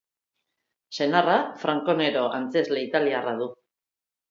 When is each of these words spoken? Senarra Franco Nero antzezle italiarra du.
Senarra 0.99 1.35
Franco 1.65 1.97
Nero 2.01 2.25
antzezle 2.41 2.83
italiarra 2.89 3.39
du. 3.45 3.53